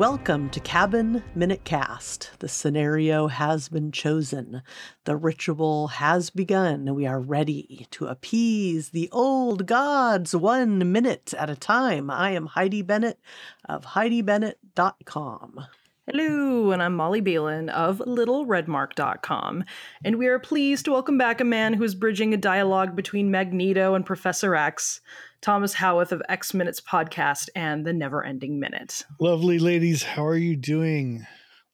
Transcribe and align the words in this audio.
Welcome 0.00 0.48
to 0.50 0.60
Cabin 0.60 1.22
Minute 1.34 1.64
Cast. 1.64 2.30
The 2.38 2.48
scenario 2.48 3.26
has 3.26 3.68
been 3.68 3.92
chosen. 3.92 4.62
The 5.04 5.14
ritual 5.14 5.88
has 5.88 6.30
begun. 6.30 6.94
We 6.94 7.06
are 7.06 7.20
ready 7.20 7.86
to 7.90 8.06
appease 8.06 8.88
the 8.88 9.10
old 9.12 9.66
gods 9.66 10.34
one 10.34 10.90
minute 10.90 11.34
at 11.34 11.50
a 11.50 11.54
time. 11.54 12.10
I 12.10 12.30
am 12.30 12.46
Heidi 12.46 12.80
Bennett 12.80 13.20
of 13.66 13.84
HeidiBennett.com. 13.84 15.66
Hello, 16.06 16.72
and 16.72 16.82
I'm 16.82 16.96
Molly 16.96 17.20
Balin 17.20 17.68
of 17.68 17.98
LittleRedmark.com, 17.98 19.64
and 20.04 20.16
we 20.18 20.26
are 20.26 20.38
pleased 20.38 20.86
to 20.86 20.92
welcome 20.92 21.18
back 21.18 21.40
a 21.40 21.44
man 21.44 21.74
who 21.74 21.84
is 21.84 21.94
bridging 21.94 22.34
a 22.34 22.38
dialogue 22.38 22.96
between 22.96 23.30
Magneto 23.30 23.94
and 23.94 24.04
Professor 24.04 24.56
X, 24.56 25.00
Thomas 25.40 25.74
Howeth 25.74 26.10
of 26.10 26.22
X 26.28 26.52
Minutes 26.54 26.80
Podcast 26.80 27.48
and 27.54 27.86
The 27.86 27.92
Never 27.92 28.24
Ending 28.24 28.58
Minute. 28.58 29.04
Lovely 29.20 29.58
ladies, 29.58 30.02
how 30.02 30.24
are 30.26 30.36
you 30.36 30.56
doing? 30.56 31.26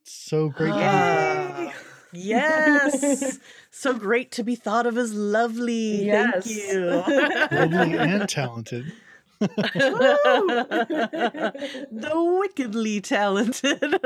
So 0.03 0.51
great 0.51 0.71
to 0.71 0.75
be 0.75 0.83
Ah, 0.83 1.73
yes. 2.13 3.39
so 3.71 3.95
great 3.95 4.33
to 4.33 4.43
be 4.45 4.55
thought 4.57 4.87
of 4.87 4.99
as 4.99 5.15
lovely. 5.15 6.05
Yes. 6.05 6.45
Thank 6.47 6.73
you. 6.73 6.85
lovely 6.85 7.97
and 7.99 8.29
talented. 8.29 8.93
The 9.41 10.93
wickedly 12.41 13.01
talented. 13.01 13.99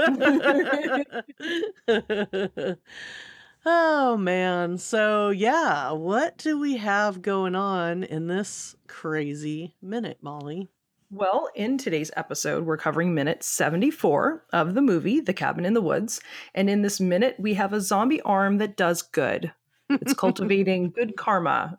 oh 3.66 4.16
man. 4.16 4.79
So 4.79 5.30
yeah, 5.30 5.93
what 5.93 6.38
do 6.38 6.59
we 6.59 6.77
have 6.77 7.23
going 7.23 7.54
on 7.54 8.04
in 8.04 8.27
this 8.27 8.77
crazy 8.87 9.74
minute, 9.82 10.19
Molly? 10.23 10.69
Well, 11.13 11.49
in 11.57 11.76
today's 11.76 12.13
episode, 12.16 12.65
we're 12.65 12.76
covering 12.76 13.15
minute 13.15 13.43
74 13.43 14.45
of 14.52 14.74
the 14.74 14.80
movie, 14.80 15.19
The 15.19 15.32
Cabin 15.32 15.65
in 15.65 15.74
the 15.74 15.80
Woods. 15.80 16.21
And 16.54 16.71
in 16.71 16.82
this 16.82 17.01
minute, 17.01 17.35
we 17.37 17.54
have 17.54 17.73
a 17.73 17.80
zombie 17.80 18.21
arm 18.21 18.59
that 18.59 18.76
does 18.76 19.02
good. 19.02 19.52
It's 19.91 20.15
cultivating 20.15 20.91
good 20.91 21.16
karma. 21.16 21.77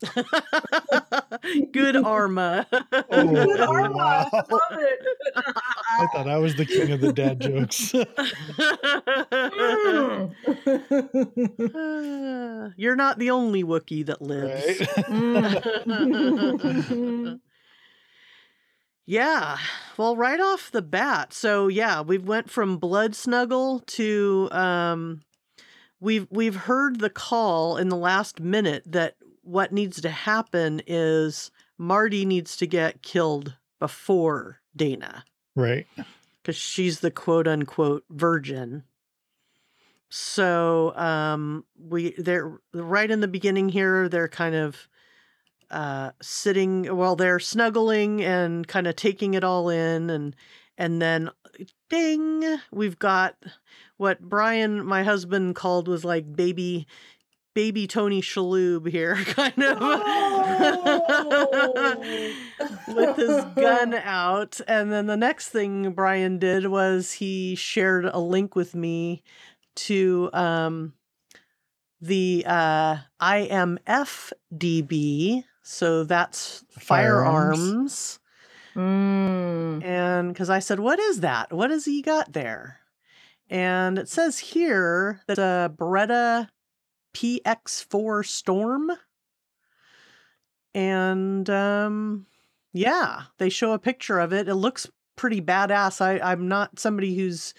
Good 1.71 1.95
Arma. 1.95 2.67
Oh, 2.71 3.27
Good 3.27 3.57
karma. 3.57 3.95
wow. 3.95 4.29
Love 4.33 4.61
it. 4.71 4.99
I 5.99 6.07
thought 6.13 6.27
I 6.27 6.37
was 6.37 6.55
the 6.55 6.65
king 6.65 6.91
of 6.91 7.01
the 7.01 7.11
dad 7.13 7.39
jokes. 7.41 7.91
Mm. 7.91 8.03
You're 12.77 12.95
not 12.95 13.17
the 13.19 13.31
only 13.31 13.63
Wookiee 13.63 14.05
that 14.05 14.21
lives. 14.21 14.79
right? 14.79 14.89
Mm. 15.07 17.39
Yeah. 19.07 19.57
Well, 19.97 20.15
right 20.15 20.39
off 20.39 20.71
the 20.71 20.81
bat. 20.83 21.33
So 21.33 21.67
yeah, 21.67 21.99
we've 22.01 22.23
went 22.23 22.49
from 22.49 22.77
blood 22.77 23.13
snuggle 23.15 23.79
to 23.87 24.47
um 24.51 25.21
we've 26.01 26.27
we've 26.29 26.55
heard 26.55 26.99
the 26.99 27.09
call 27.09 27.77
in 27.77 27.87
the 27.87 27.95
last 27.95 28.41
minute 28.41 28.83
that 28.85 29.15
what 29.43 29.71
needs 29.71 30.01
to 30.01 30.09
happen 30.09 30.81
is 30.85 31.51
Marty 31.77 32.25
needs 32.25 32.57
to 32.57 32.67
get 32.67 33.01
killed 33.01 33.55
before 33.79 34.59
Dana 34.75 35.23
right. 35.55 35.87
cuz 36.43 36.57
she's 36.57 36.99
the 36.99 37.11
quote 37.11 37.47
unquote 37.47 38.03
virgin. 38.09 38.83
So 40.09 40.93
um 40.97 41.63
we 41.79 42.11
they're 42.17 42.59
right 42.73 43.09
in 43.09 43.21
the 43.21 43.27
beginning 43.27 43.69
here 43.69 44.09
they're 44.09 44.27
kind 44.27 44.55
of 44.55 44.89
uh 45.69 46.11
sitting 46.21 46.97
well 46.97 47.15
they're 47.15 47.39
snuggling 47.39 48.21
and 48.21 48.67
kind 48.67 48.87
of 48.87 48.95
taking 48.97 49.35
it 49.35 49.43
all 49.43 49.69
in 49.69 50.09
and 50.09 50.35
and 50.81 51.01
then 51.01 51.29
ding 51.91 52.57
we've 52.71 52.97
got 52.97 53.35
what 53.97 54.19
Brian 54.19 54.83
my 54.83 55.03
husband 55.03 55.55
called 55.55 55.87
was 55.87 56.03
like 56.03 56.35
baby 56.35 56.87
baby 57.53 57.85
Tony 57.85 58.19
Shalhoub 58.19 58.89
here 58.89 59.15
kind 59.25 59.61
of 59.61 59.79
with 62.95 63.15
his 63.15 63.43
gun 63.55 63.93
out 64.03 64.59
and 64.67 64.91
then 64.91 65.05
the 65.05 65.17
next 65.17 65.49
thing 65.49 65.91
Brian 65.91 66.39
did 66.39 66.65
was 66.65 67.11
he 67.13 67.53
shared 67.53 68.05
a 68.05 68.19
link 68.19 68.55
with 68.55 68.73
me 68.73 69.21
to 69.75 70.31
um 70.33 70.93
the 72.01 72.43
uh 72.47 72.97
IMFDB 73.21 74.33
so 75.63 76.03
that's 76.03 76.65
firearms, 76.71 78.19
Mm. 78.75 79.83
and 79.83 80.33
because 80.33 80.49
I 80.49 80.59
said 80.59 80.79
what 80.79 80.99
is 80.99 81.19
that? 81.21 81.51
What 81.51 81.71
has 81.71 81.85
he 81.85 82.01
got 82.01 82.33
there? 82.33 82.79
And 83.49 83.97
it 83.97 84.07
says 84.07 84.39
here 84.39 85.21
that 85.27 85.37
a 85.37 85.73
Beretta 85.75 86.49
PX4 87.13 88.25
Storm. 88.25 88.91
And 90.73 91.49
um 91.49 92.25
yeah 92.73 93.23
they 93.37 93.49
show 93.49 93.73
a 93.73 93.79
picture 93.79 94.19
of 94.19 94.31
it. 94.31 94.47
It 94.47 94.55
looks 94.55 94.89
pretty 95.15 95.41
badass. 95.41 96.01
I 96.01 96.19
I'm 96.19 96.47
not 96.47 96.79
somebody 96.79 97.15
who's 97.15 97.53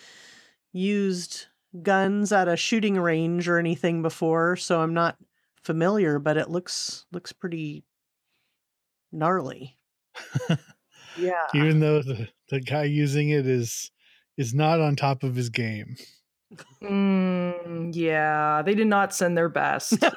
used 0.73 1.47
guns 1.83 2.33
at 2.33 2.49
a 2.49 2.56
shooting 2.56 2.99
range 2.99 3.49
or 3.49 3.59
anything 3.59 4.03
before 4.03 4.56
so 4.56 4.81
I'm 4.81 4.93
not 4.93 5.17
familiar 5.62 6.19
but 6.19 6.37
it 6.37 6.50
looks 6.50 7.06
looks 7.12 7.33
pretty 7.33 7.84
gnarly 9.11 9.79
yeah 11.19 11.47
Even 11.55 11.81
though 11.81 12.03
the, 12.03 12.28
the 12.50 12.61
guy 12.61 12.84
using 12.84 13.31
it 13.31 13.47
is 13.47 13.91
is 14.37 14.55
not 14.55 14.81
on 14.81 14.97
top 14.97 15.23
of 15.23 15.34
his 15.34 15.50
game. 15.50 15.97
Mm, 16.83 17.95
yeah, 17.95 18.62
they 18.62 18.75
did 18.75 18.87
not 18.87 19.15
send 19.15 19.37
their 19.37 19.49
best. 19.49 19.95
I, 20.03 20.15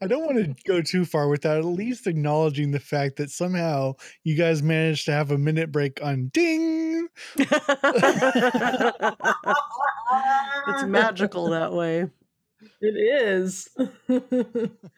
I 0.00 0.06
don't 0.08 0.24
want 0.24 0.38
to 0.38 0.54
go 0.66 0.82
too 0.82 1.04
far 1.04 1.28
without 1.28 1.58
at 1.58 1.64
least 1.64 2.06
acknowledging 2.06 2.70
the 2.72 2.80
fact 2.80 3.16
that 3.16 3.30
somehow 3.30 3.94
you 4.24 4.34
guys 4.36 4.62
managed 4.62 5.04
to 5.06 5.12
have 5.12 5.30
a 5.30 5.38
minute 5.38 5.70
break 5.70 6.02
on 6.02 6.28
ding. 6.28 7.06
it's 7.36 7.50
magical 10.84 11.50
that 11.50 11.72
way. 11.72 12.08
It 12.82 12.96
is. 12.96 13.68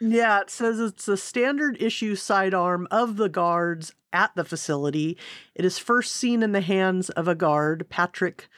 Yeah, 0.01 0.41
it 0.41 0.51
says 0.51 0.81
it's 0.81 1.07
a 1.07 1.17
standard 1.17 1.81
issue 1.81 2.17
sidearm 2.17 2.89
of 2.91 3.17
the 3.17 3.29
guards 3.29 3.95
at 4.13 4.35
the 4.35 4.45
facility. 4.45 5.17
It 5.55 5.65
is 5.65 5.79
first 5.79 6.15
seen 6.15 6.43
in 6.43 6.53
the 6.53 6.61
hands 6.61 7.11
of 7.11 7.29
a 7.29 7.35
guard, 7.35 7.89
Patrick 7.89 8.49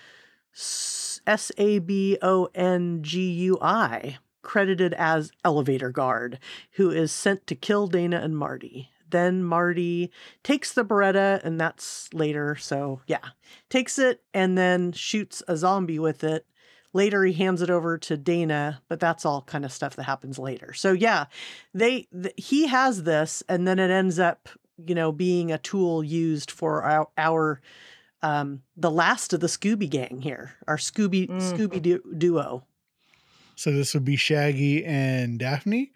S 0.54 1.52
A 1.58 1.78
B 1.78 2.16
O 2.22 2.48
N 2.54 3.02
G 3.02 3.30
U 3.30 3.58
I, 3.60 4.18
credited 4.42 4.94
as 4.94 5.30
elevator 5.44 5.90
guard, 5.90 6.38
who 6.72 6.90
is 6.90 7.12
sent 7.12 7.46
to 7.48 7.54
kill 7.54 7.86
Dana 7.86 8.18
and 8.18 8.36
Marty. 8.36 8.90
Then 9.10 9.44
Marty 9.44 10.10
takes 10.42 10.72
the 10.72 10.84
Beretta, 10.84 11.40
and 11.44 11.60
that's 11.60 12.12
later. 12.14 12.56
So, 12.56 13.00
yeah, 13.06 13.28
takes 13.68 13.98
it 13.98 14.22
and 14.32 14.56
then 14.56 14.92
shoots 14.92 15.42
a 15.46 15.56
zombie 15.56 15.98
with 15.98 16.24
it. 16.24 16.46
Later, 16.96 17.24
he 17.24 17.34
hands 17.34 17.60
it 17.60 17.68
over 17.68 17.98
to 17.98 18.16
Dana, 18.16 18.80
but 18.88 19.00
that's 19.00 19.26
all 19.26 19.42
kind 19.42 19.66
of 19.66 19.72
stuff 19.72 19.96
that 19.96 20.04
happens 20.04 20.38
later. 20.38 20.72
So, 20.72 20.92
yeah, 20.92 21.26
they 21.74 22.08
th- 22.10 22.34
he 22.38 22.66
has 22.68 23.02
this, 23.02 23.42
and 23.50 23.68
then 23.68 23.78
it 23.78 23.90
ends 23.90 24.18
up, 24.18 24.48
you 24.78 24.94
know, 24.94 25.12
being 25.12 25.52
a 25.52 25.58
tool 25.58 26.02
used 26.02 26.50
for 26.50 26.82
our, 26.84 27.08
our 27.18 27.60
um, 28.22 28.62
the 28.78 28.90
last 28.90 29.34
of 29.34 29.40
the 29.40 29.46
Scooby 29.46 29.90
Gang 29.90 30.22
here, 30.22 30.54
our 30.66 30.78
Scooby 30.78 31.28
Mm. 31.28 31.42
Scooby 31.42 31.82
du- 31.82 32.14
duo. 32.16 32.64
So 33.56 33.72
this 33.72 33.92
would 33.92 34.04
be 34.06 34.16
Shaggy 34.16 34.82
and 34.84 35.38
Daphne. 35.38 35.92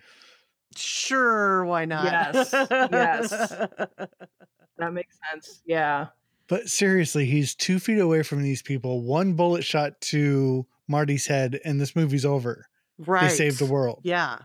Sure, 0.76 1.64
why 1.64 1.86
not? 1.86 2.04
Yes, 2.04 2.50
yes. 2.52 3.30
that 4.78 4.92
makes 4.92 5.16
sense. 5.30 5.62
Yeah. 5.64 6.08
But 6.46 6.68
seriously, 6.68 7.24
he's 7.26 7.54
two 7.54 7.78
feet 7.78 7.98
away 8.00 8.22
from 8.22 8.42
these 8.42 8.60
people. 8.60 9.02
One 9.02 9.32
bullet 9.32 9.64
shot 9.64 10.00
to 10.12 10.66
Marty's 10.90 11.26
head, 11.26 11.60
and 11.64 11.80
this 11.80 11.94
movie's 11.96 12.24
over. 12.26 12.66
right. 12.98 13.30
They 13.30 13.34
saved 13.36 13.58
the 13.58 13.64
world. 13.64 14.00
Yeah. 14.02 14.40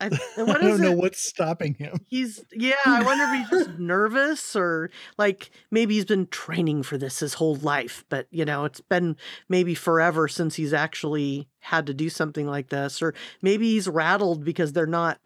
I, 0.00 0.06
I 0.36 0.58
don't 0.58 0.80
know 0.80 0.92
it? 0.92 0.98
what's 0.98 1.22
stopping 1.22 1.74
him. 1.74 1.98
He's 2.08 2.44
yeah. 2.52 2.74
I 2.84 3.02
wonder 3.04 3.24
if 3.24 3.48
he's 3.48 3.66
just 3.66 3.78
nervous 3.78 4.56
or 4.56 4.90
like 5.18 5.50
maybe 5.70 5.94
he's 5.94 6.04
been 6.04 6.26
training 6.26 6.82
for 6.82 6.98
this 6.98 7.20
his 7.20 7.34
whole 7.34 7.54
life, 7.56 8.04
but 8.08 8.26
you 8.30 8.44
know 8.44 8.64
it's 8.64 8.80
been 8.80 9.16
maybe 9.48 9.74
forever 9.74 10.26
since 10.26 10.56
he's 10.56 10.72
actually 10.72 11.48
had 11.60 11.86
to 11.86 11.94
do 11.94 12.08
something 12.10 12.46
like 12.46 12.70
this, 12.70 13.00
or 13.02 13.14
maybe 13.40 13.72
he's 13.72 13.88
rattled 13.88 14.44
because 14.44 14.72
they're 14.72 14.86
not, 14.86 15.18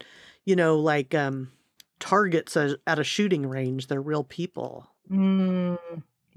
you 0.44 0.54
know, 0.54 0.78
like 0.78 1.14
um 1.14 1.50
targets 1.98 2.56
at 2.56 2.98
a 2.98 3.04
shooting 3.04 3.46
range. 3.48 3.86
They're 3.86 4.02
real 4.02 4.22
people. 4.24 4.86
Mm, 5.10 5.78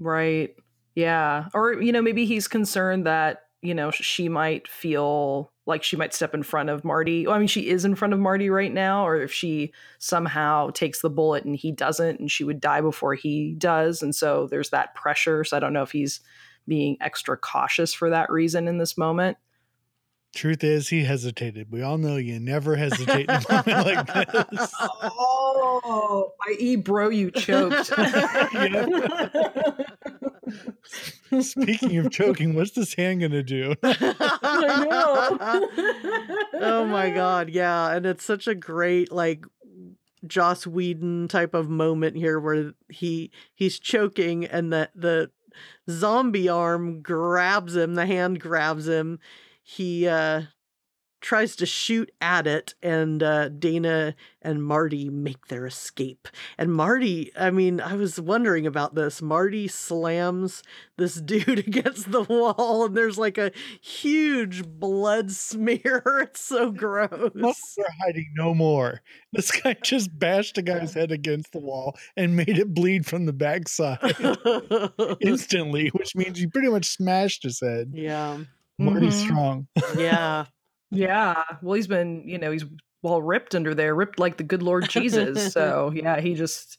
right. 0.00 0.56
Yeah. 0.94 1.46
Or, 1.54 1.74
you 1.74 1.92
know, 1.92 2.02
maybe 2.02 2.26
he's 2.26 2.48
concerned 2.48 3.06
that 3.06 3.42
you 3.62 3.74
know, 3.74 3.92
she 3.92 4.28
might 4.28 4.66
feel 4.66 5.52
like 5.66 5.84
she 5.84 5.96
might 5.96 6.12
step 6.12 6.34
in 6.34 6.42
front 6.42 6.68
of 6.68 6.84
Marty. 6.84 7.26
Well, 7.26 7.36
I 7.36 7.38
mean, 7.38 7.46
she 7.46 7.68
is 7.68 7.84
in 7.84 7.94
front 7.94 8.12
of 8.12 8.18
Marty 8.18 8.50
right 8.50 8.72
now, 8.72 9.06
or 9.06 9.22
if 9.22 9.32
she 9.32 9.72
somehow 10.00 10.70
takes 10.70 11.00
the 11.00 11.08
bullet 11.08 11.44
and 11.44 11.54
he 11.54 11.70
doesn't, 11.70 12.18
and 12.18 12.28
she 12.28 12.42
would 12.42 12.60
die 12.60 12.80
before 12.80 13.14
he 13.14 13.54
does. 13.56 14.02
And 14.02 14.12
so 14.14 14.48
there's 14.50 14.70
that 14.70 14.96
pressure. 14.96 15.44
So 15.44 15.56
I 15.56 15.60
don't 15.60 15.72
know 15.72 15.84
if 15.84 15.92
he's 15.92 16.20
being 16.66 16.96
extra 17.00 17.36
cautious 17.36 17.94
for 17.94 18.10
that 18.10 18.30
reason 18.30 18.66
in 18.66 18.78
this 18.78 18.98
moment. 18.98 19.38
Truth 20.34 20.64
is, 20.64 20.88
he 20.88 21.04
hesitated. 21.04 21.70
We 21.70 21.82
all 21.82 21.98
know 21.98 22.16
you 22.16 22.40
never 22.40 22.76
hesitate 22.76 23.28
in 23.28 23.36
a 23.36 23.42
moment 23.50 24.08
like 24.08 24.32
this. 24.50 24.74
Oh, 24.80 26.32
i.e., 26.48 26.76
bro, 26.76 27.10
you 27.10 27.30
choked. 27.30 27.92
Speaking 31.40 31.98
of 31.98 32.10
choking, 32.10 32.54
what's 32.54 32.70
this 32.72 32.94
hand 32.94 33.20
gonna 33.20 33.42
do? 33.42 33.74
I 33.82 34.86
know. 34.88 35.68
oh 36.60 36.86
my 36.86 37.10
god, 37.10 37.50
yeah, 37.50 37.92
and 37.92 38.06
it's 38.06 38.24
such 38.24 38.46
a 38.46 38.54
great 38.54 39.12
like 39.12 39.44
Joss 40.26 40.66
Whedon 40.66 41.28
type 41.28 41.54
of 41.54 41.68
moment 41.68 42.16
here 42.16 42.40
where 42.40 42.72
he 42.88 43.30
he's 43.54 43.78
choking 43.78 44.44
and 44.44 44.72
the 44.72 44.90
the 44.94 45.30
zombie 45.90 46.48
arm 46.48 47.02
grabs 47.02 47.76
him, 47.76 47.94
the 47.94 48.06
hand 48.06 48.40
grabs 48.40 48.88
him. 48.88 49.18
He 49.62 50.06
uh 50.06 50.42
tries 51.22 51.54
to 51.54 51.64
shoot 51.64 52.10
at 52.20 52.46
it 52.48 52.74
and 52.82 53.22
uh, 53.22 53.48
Dana 53.48 54.14
and 54.42 54.60
Marty 54.62 55.08
make 55.08 55.46
their 55.46 55.66
escape. 55.66 56.26
And 56.58 56.74
Marty, 56.74 57.30
I 57.38 57.50
mean, 57.50 57.80
I 57.80 57.94
was 57.94 58.20
wondering 58.20 58.66
about 58.66 58.96
this. 58.96 59.22
Marty 59.22 59.68
slams 59.68 60.64
this 60.98 61.14
dude 61.20 61.60
against 61.60 62.10
the 62.10 62.24
wall 62.24 62.86
and 62.86 62.96
there's 62.96 63.18
like 63.18 63.38
a 63.38 63.52
huge 63.80 64.64
blood 64.66 65.30
smear. 65.30 66.02
It's 66.32 66.40
so 66.40 66.70
gross. 66.72 67.10
Are 67.78 67.84
hiding 68.04 68.32
no 68.36 68.52
more. 68.54 69.00
This 69.32 69.50
guy 69.52 69.74
just 69.82 70.18
bashed 70.18 70.58
a 70.58 70.62
guy's 70.62 70.94
head 70.94 71.12
against 71.12 71.52
the 71.52 71.60
wall 71.60 71.96
and 72.16 72.34
made 72.36 72.58
it 72.58 72.74
bleed 72.74 73.06
from 73.06 73.26
the 73.26 73.32
backside 73.32 73.98
instantly, 75.20 75.88
which 75.88 76.16
means 76.16 76.38
he 76.38 76.46
pretty 76.48 76.68
much 76.68 76.86
smashed 76.86 77.44
his 77.44 77.60
head. 77.60 77.92
yeah. 77.94 78.38
Marty's 78.82 79.14
Mhm. 79.14 79.24
strong. 79.24 79.68
Yeah. 79.98 80.44
Yeah. 80.90 81.42
Well, 81.62 81.74
he's 81.74 81.86
been, 81.86 82.28
you 82.28 82.38
know, 82.38 82.50
he's 82.52 82.64
well 83.02 83.22
ripped 83.22 83.54
under 83.54 83.74
there, 83.74 83.94
ripped 83.94 84.18
like 84.18 84.36
the 84.36 84.44
good 84.44 84.62
Lord 84.62 84.88
Jesus. 84.88 85.52
so, 85.52 85.90
yeah, 85.94 86.20
he 86.20 86.34
just 86.34 86.78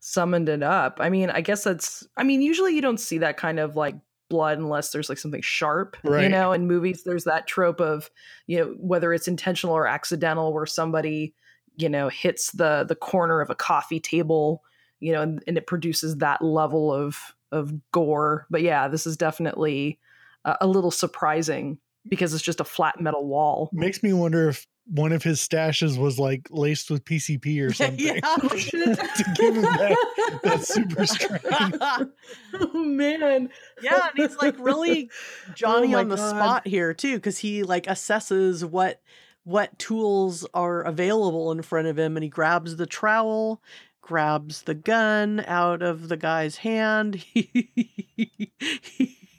summoned 0.00 0.48
it 0.48 0.62
up. 0.62 0.98
I 1.00 1.08
mean, 1.08 1.30
I 1.30 1.40
guess 1.40 1.64
that's, 1.64 2.06
I 2.16 2.24
mean, 2.24 2.42
usually 2.42 2.74
you 2.74 2.82
don't 2.82 3.00
see 3.00 3.18
that 3.18 3.36
kind 3.36 3.58
of 3.58 3.74
like 3.74 3.96
blood 4.30 4.58
unless 4.58 4.90
there's 4.90 5.08
like 5.08 5.18
something 5.18 5.42
sharp, 5.42 5.96
you 6.24 6.28
know, 6.28 6.52
in 6.52 6.66
movies, 6.66 7.02
there's 7.04 7.24
that 7.24 7.46
trope 7.46 7.80
of, 7.80 8.10
you 8.46 8.58
know, 8.58 8.74
whether 8.78 9.12
it's 9.12 9.28
intentional 9.28 9.74
or 9.74 9.86
accidental, 9.86 10.52
where 10.52 10.66
somebody, 10.66 11.34
you 11.76 11.88
know, 11.88 12.08
hits 12.08 12.52
the 12.52 12.84
the 12.86 12.94
corner 12.96 13.40
of 13.40 13.50
a 13.50 13.54
coffee 13.54 14.00
table, 14.00 14.62
you 15.00 15.12
know, 15.12 15.22
and, 15.22 15.42
and 15.46 15.56
it 15.58 15.66
produces 15.66 16.18
that 16.18 16.42
level 16.42 16.92
of 16.92 17.18
of 17.52 17.72
gore. 17.92 18.46
But 18.50 18.62
yeah, 18.62 18.88
this 18.88 19.06
is 19.06 19.16
definitely 19.16 19.98
a, 20.44 20.56
a 20.62 20.66
little 20.66 20.90
surprising 20.90 21.78
because 22.08 22.34
it's 22.34 22.42
just 22.42 22.60
a 22.60 22.64
flat 22.64 23.00
metal 23.00 23.26
wall. 23.26 23.70
Makes 23.72 24.02
me 24.02 24.12
wonder 24.12 24.48
if 24.48 24.66
one 24.86 25.12
of 25.12 25.22
his 25.22 25.40
stashes 25.40 25.98
was 25.98 26.18
like 26.18 26.46
laced 26.50 26.90
with 26.90 27.04
PCP 27.04 27.66
or 27.66 27.72
something. 27.74 27.98
yeah. 27.98 28.20
to 28.20 29.34
give 29.36 29.56
him 29.56 29.62
that, 29.62 30.40
that 30.42 30.64
super 30.64 31.06
strength. 31.06 31.46
oh 31.50 32.72
man. 32.84 33.48
yeah, 33.82 34.08
and 34.08 34.16
he's 34.16 34.36
like 34.36 34.56
really 34.58 35.10
oh 35.48 35.52
Johnny 35.54 35.88
my 35.88 36.00
on 36.00 36.08
the 36.08 36.16
God. 36.16 36.30
spot 36.30 36.66
here 36.66 36.92
too, 36.92 37.16
because 37.16 37.38
he 37.38 37.62
like 37.62 37.86
assesses 37.86 38.64
what 38.64 39.00
what 39.44 39.78
tools 39.78 40.46
are 40.54 40.82
available 40.82 41.52
in 41.52 41.62
front 41.62 41.86
of 41.86 41.98
him, 41.98 42.16
and 42.16 42.24
he 42.24 42.30
grabs 42.30 42.76
the 42.76 42.86
trowel, 42.86 43.62
grabs 44.00 44.62
the 44.62 44.74
gun 44.74 45.44
out 45.46 45.82
of 45.82 46.08
the 46.08 46.16
guy's 46.16 46.56
hand. 46.58 47.24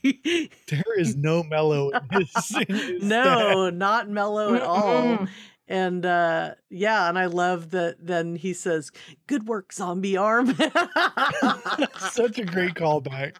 There 0.70 0.98
is 0.98 1.16
no 1.16 1.44
mellow 1.44 1.90
in 1.92 2.02
his, 2.12 2.58
in 2.70 2.76
his 2.76 3.04
no, 3.04 3.70
not 3.70 4.10
mellow 4.10 4.54
at 4.54 4.62
all. 4.62 5.28
And 5.68 6.06
uh 6.06 6.56
yeah, 6.70 7.10
and 7.10 7.18
I 7.18 7.26
love 7.26 7.72
that 7.72 7.96
then 8.00 8.36
he 8.36 8.54
says, 8.54 8.92
Good 9.28 9.48
work, 9.48 9.74
zombie 9.74 10.18
arm. 10.18 10.48
Such 11.98 12.38
a 12.38 12.46
great 12.46 12.76
callback. 12.76 13.38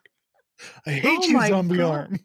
I 0.86 0.92
hate 0.92 1.20
Oh 1.20 1.28
you, 1.28 1.42
zombie 1.48 1.78
God. 1.78 1.94
arm. 1.94 2.20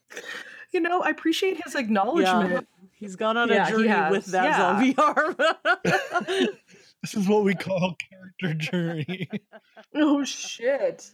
You 0.73 0.81
know, 0.81 1.03
I 1.03 1.11
appreciate 1.11 1.63
his 1.65 1.75
acknowledgement. 1.75 2.69
He's 2.93 3.17
gone 3.17 3.37
on 3.37 3.49
Yeah, 3.49 3.67
a 3.67 3.71
journey 3.71 4.11
with 4.11 4.27
that 4.27 4.45
Yeah. 4.45 4.57
zombie 4.57 4.95
arm. 4.99 5.37
This 7.03 7.15
is 7.15 7.27
what 7.29 7.45
we 7.45 7.55
call 7.55 7.97
character 8.11 8.55
journey. 8.55 9.29
Oh 9.95 10.23
shit. 10.25 11.11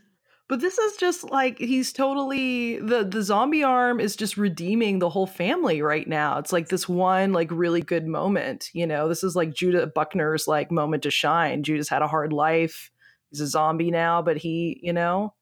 But 0.49 0.61
this 0.61 0.79
is 0.79 0.97
just 0.97 1.25
like 1.25 1.59
he's 1.59 1.93
totally 1.93 2.79
the 2.79 3.03
the 3.05 3.23
zombie 3.23 3.65
arm 3.65 3.99
is 3.99 4.15
just 4.15 4.37
redeeming 4.37 5.01
the 5.01 5.09
whole 5.09 5.27
family 5.27 5.83
right 5.83 6.07
now. 6.07 6.39
It's 6.39 6.53
like 6.53 6.69
this 6.69 6.89
one 6.89 7.33
like 7.33 7.51
really 7.51 7.81
good 7.83 8.07
moment, 8.07 8.71
you 8.73 8.87
know. 8.87 9.09
This 9.09 9.25
is 9.25 9.35
like 9.35 9.53
Judah 9.53 9.89
Buckner's 9.89 10.47
like 10.47 10.71
moment 10.71 11.03
to 11.03 11.11
shine. 11.11 11.65
Judah's 11.65 11.89
had 11.89 12.03
a 12.03 12.07
hard 12.09 12.33
life. 12.33 12.91
He's 13.31 13.41
a 13.41 13.49
zombie 13.49 13.91
now, 13.91 14.23
but 14.23 14.37
he, 14.37 14.79
you 14.85 14.93
know, 14.93 15.35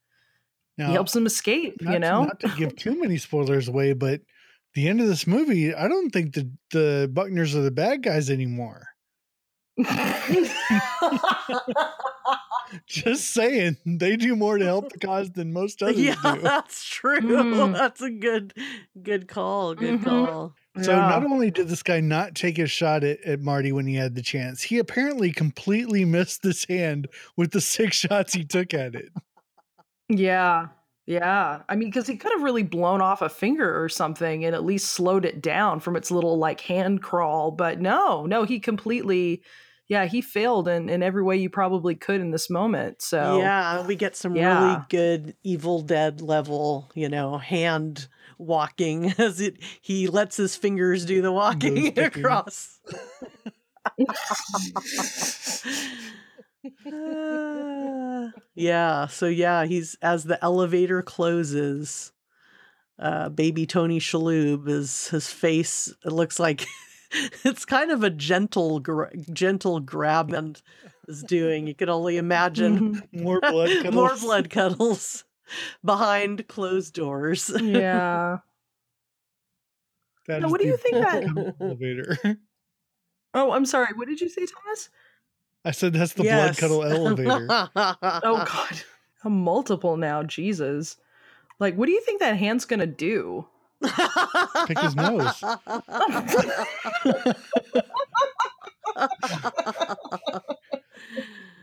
Now, 0.79 0.87
he 0.89 0.93
helps 0.95 1.15
him 1.15 1.27
escape, 1.27 1.77
you 1.83 1.93
to- 1.93 1.99
know. 1.99 2.25
not 2.25 2.41
to 2.41 2.49
give 2.57 2.75
too 2.75 2.99
many 2.99 3.19
spoilers 3.19 3.69
away, 3.69 3.93
but 3.93 4.23
the 4.73 4.89
end 4.89 5.03
of 5.03 5.07
this 5.07 5.27
movie, 5.27 5.75
I 5.75 5.87
don't 5.87 6.11
think 6.11 6.33
the 6.35 6.51
the 6.71 7.11
Buckners 7.13 7.55
are 7.55 7.61
the 7.61 7.71
bad 7.71 8.03
guys 8.03 8.31
anymore. 8.31 8.87
Just 12.87 13.31
saying, 13.31 13.77
they 13.85 14.17
do 14.17 14.35
more 14.35 14.59
to 14.59 14.65
help 14.65 14.91
the 14.93 14.99
cause 14.99 15.31
than 15.33 15.53
most 15.53 15.83
others 15.83 15.99
yeah, 15.99 16.15
do. 16.23 16.41
that's 16.43 16.85
true. 16.85 17.21
Mm. 17.21 17.73
That's 17.77 18.01
a 18.01 18.11
good 18.11 18.55
good 19.03 19.29
call. 19.29 19.75
Good 19.75 20.01
Mhm. 20.01 20.05
call. 20.05 20.55
So 20.83 20.91
Yeah. 20.93 21.09
not 21.09 21.25
only 21.25 21.51
did 21.51 21.69
this 21.69 21.83
guy 21.83 22.01
not 22.01 22.35
take 22.35 22.59
a 22.59 22.67
shot 22.67 23.05
at, 23.05 23.21
at 23.23 23.41
Marty 23.41 23.71
when 23.71 23.87
he 23.87 23.95
had 23.95 24.15
the 24.15 24.23
chance, 24.23 24.63
he 24.63 24.79
apparently 24.79 25.31
completely 25.33 26.05
missed 26.05 26.43
this 26.43 26.65
hand 26.65 27.07
with 27.37 27.53
the 27.53 27.61
six 27.61 27.97
shots 27.97 28.33
he 28.33 28.45
took 28.45 28.75
at 28.75 28.95
it. 28.95 29.11
Yeah. 30.09 30.69
Yeah. 31.07 31.63
I 31.69 31.77
mean, 31.77 31.89
because 31.89 32.07
he 32.07 32.17
could 32.17 32.33
have 32.33 32.43
really 32.43 32.63
blown 32.63 33.01
off 33.03 33.23
a 33.23 33.29
finger 33.29 33.83
or 33.83 33.89
something 33.89 34.45
and 34.45 34.55
at 34.55 34.65
least 34.65 34.91
slowed 34.91 35.25
it 35.25 35.43
down 35.43 35.81
from 35.81 35.97
its 35.97 36.11
little 36.11 36.39
like 36.39 36.61
hand 36.61 37.03
crawl. 37.03 37.51
But 37.51 37.81
no, 37.81 38.25
no, 38.27 38.45
he 38.45 38.59
completely, 38.59 39.43
yeah, 39.87 40.07
he 40.07 40.23
failed 40.23 40.67
in, 40.67 40.89
in 40.89 41.03
every 41.03 41.23
way 41.23 41.37
you 41.37 41.51
probably 41.51 41.95
could 41.95 42.21
in 42.23 42.31
this 42.31 42.49
moment. 42.49 43.03
So, 43.03 43.39
Yeah, 43.39 43.87
we 43.87 43.97
get 43.97 44.17
some 44.17 44.33
really 44.33 44.77
good 44.89 45.37
Evil 45.43 45.83
Dead 45.83 46.23
level, 46.23 46.91
you 46.95 47.09
know, 47.11 47.37
hand 47.39 48.09
walking 48.39 49.13
as 49.19 49.41
it 49.41 49.59
he 49.83 50.09
lets 50.09 50.37
his 50.37 50.57
fingers 50.57 51.05
do 51.05 51.21
the 51.23 51.33
walking 51.33 51.93
sticking. 51.93 51.99
across. 52.25 52.81
Yeah, 58.55 59.07
so 59.09 59.27
yeah, 59.27 59.65
he's 59.65 59.97
as 60.01 60.25
the 60.25 60.43
elevator 60.45 61.03
closes, 61.03 62.13
uh 62.99 63.29
baby 63.29 63.67
Tony 63.67 63.99
Shalhoub 63.99 64.69
is 64.69 65.09
his 65.09 65.29
face 65.31 65.93
it 66.05 66.13
looks 66.13 66.39
like 66.39 66.65
it's 67.45 67.65
kind 67.65 67.91
of 67.91 68.05
a 68.05 68.11
gentle 68.11 68.79
gra- 68.79 69.11
gentle 69.33 69.81
grab 69.81 70.33
and 70.33 70.61
is 71.09 71.23
doing. 71.25 71.67
You 71.67 71.75
can 71.75 71.89
only 71.89 72.17
imagine 72.17 73.03
Mhm. 73.13 73.13
More 73.23 73.41
blood 73.41 73.71
cuddles. 73.83 73.95
more 73.95 74.17
blood 74.17 74.51
cuddles 74.51 75.25
behind 75.85 76.47
closed 76.49 76.95
doors. 76.95 77.51
yeah. 77.61 78.39
That 80.27 80.41
Now, 80.43 80.49
what 80.49 80.61
do 80.61 80.67
you 80.67 80.77
think 80.77 80.95
that- 80.95 81.55
elevator? 81.61 82.17
Oh, 83.35 83.51
I'm 83.53 83.67
sorry. 83.67 83.93
What 83.95 84.07
did 84.09 84.21
you 84.21 84.29
say, 84.29 84.47
Thomas? 84.47 84.89
I 85.65 85.71
said 85.71 85.93
that's 85.93 86.13
the 86.13 86.25
blood 86.25 86.57
cuddle 86.57 86.85
elevator. 86.85 87.47
Oh, 87.77 88.45
God. 88.45 88.83
A 89.25 89.31
multiple 89.31 89.97
now. 89.97 90.23
Jesus. 90.23 90.97
Like, 91.59 91.77
what 91.77 91.87
do 91.87 91.93
you 91.93 92.01
think 92.03 92.21
that 92.21 92.37
hand's 92.37 92.65
going 92.67 92.81
to 92.81 92.87
do? 92.87 93.47
Pick 94.67 94.79
his 94.79 94.95
nose. 94.97 95.43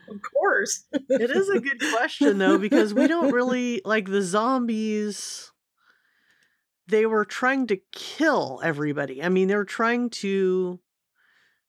Of 0.09 0.19
course. 0.33 0.83
it 0.91 1.31
is 1.31 1.49
a 1.49 1.59
good 1.59 1.81
question 1.95 2.37
though 2.37 2.57
because 2.57 2.93
we 2.93 3.07
don't 3.07 3.31
really 3.31 3.81
like 3.85 4.09
the 4.09 4.21
zombies 4.21 5.51
they 6.87 7.05
were 7.05 7.23
trying 7.23 7.67
to 7.67 7.77
kill 7.93 8.59
everybody 8.63 9.23
i 9.23 9.29
mean 9.29 9.47
they 9.47 9.55
were 9.55 9.63
trying 9.63 10.09
to 10.09 10.79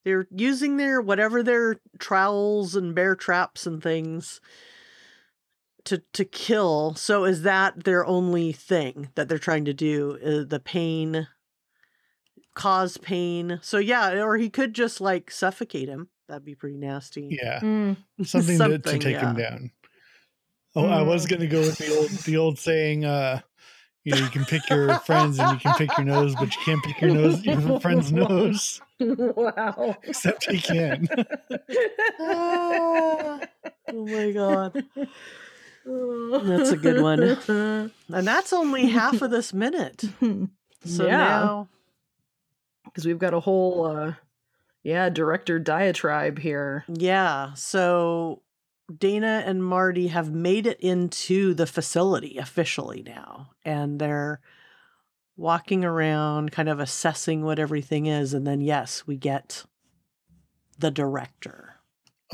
they're 0.05 0.27
using 0.31 0.77
their 0.77 1.01
whatever 1.01 1.43
their 1.43 1.77
trowels 1.99 2.75
and 2.77 2.95
bear 2.95 3.15
traps 3.15 3.67
and 3.67 3.83
things 3.83 4.41
to 5.85 6.03
to 6.13 6.25
kill 6.25 6.95
so 6.95 7.25
is 7.25 7.43
that 7.43 7.85
their 7.85 8.07
only 8.07 8.53
thing 8.53 9.09
that 9.15 9.29
they're 9.29 9.39
trying 9.39 9.65
to 9.65 9.75
do 9.75 10.19
uh, 10.25 10.49
the 10.49 10.61
pain 10.61 11.27
cause 12.55 12.99
pain. 12.99 13.59
So 13.63 13.79
yeah, 13.79 14.23
or 14.23 14.37
he 14.37 14.51
could 14.51 14.75
just 14.75 15.01
like 15.01 15.31
suffocate 15.31 15.89
him. 15.89 16.09
That'd 16.29 16.45
be 16.45 16.55
pretty 16.55 16.77
nasty. 16.77 17.39
Yeah, 17.43 17.61
Mm. 17.61 17.97
something, 18.25 18.59
to, 18.59 18.79
to 18.79 18.83
Something, 18.89 19.01
take 19.01 19.17
him 19.17 19.37
down. 19.37 19.71
Oh, 20.75 20.87
I 20.87 21.03
was 21.03 21.27
Mm. 21.27 21.31
gonna 21.31 21.47
go 21.47 21.61
with 21.63 21.79
the 21.79 21.97
old 21.97 22.11
the 22.11 22.37
old 22.37 22.59
saying. 22.59 23.05
uh 23.05 23.41
you 24.05 24.13
know, 24.15 24.19
you 24.21 24.29
can 24.31 24.45
pick 24.45 24.69
your 24.69 24.95
friends 25.01 25.39
and 25.39 25.51
you 25.53 25.59
can 25.59 25.73
pick 25.75 25.97
your 25.97 26.07
nose, 26.07 26.35
but 26.35 26.55
you 26.57 26.63
can't 26.65 26.83
pick 26.83 27.01
your 27.01 27.11
nose, 27.15 27.45
your 27.45 27.81
friend's 27.81 28.13
nose. 28.13 28.81
wow. 29.01 29.97
Except 30.05 30.51
he 30.51 30.59
can. 30.61 31.09
Oh 33.95 34.07
my 34.07 34.31
god. 34.33 34.85
That's 35.85 36.71
a 36.71 36.77
good 36.77 37.03
one. 37.03 37.23
And 38.09 38.27
that's 38.27 38.53
only 38.53 38.87
half 38.87 39.21
of 39.23 39.31
this 39.31 39.53
minute. 39.53 40.05
So 40.85 41.07
Yeah. 41.07 41.17
now 41.17 41.69
because 42.87 43.05
we've 43.07 43.19
got 43.19 43.35
a 43.35 43.41
whole 43.41 43.85
uh 43.87 44.15
yeah 44.83 45.09
director 45.11 45.59
diatribe 45.59 46.39
here 46.39 46.85
Yeah. 46.89 47.53
So 47.55 48.43
Dana 48.99 49.43
and 49.47 49.65
Marty 49.65 50.09
have 50.09 50.33
made 50.33 50.67
it 50.67 50.81
into 50.81 51.55
the 51.55 51.67
facility 51.67 52.39
officially 52.39 53.03
now. 53.03 53.51
And 53.65 53.99
they're 53.99 54.41
walking 55.37 55.85
around, 55.85 56.53
kind 56.53 56.69
of 56.69 56.81
assessing 56.81 57.43
what 57.43 57.59
everything 57.59 58.07
is. 58.07 58.35
And 58.35 58.47
then, 58.47 58.61
yes, 58.61 59.07
we 59.07 59.17
get 59.17 59.65
the 60.79 60.91
director. 60.91 61.77